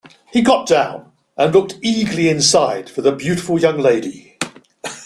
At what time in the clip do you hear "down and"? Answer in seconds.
0.67-1.53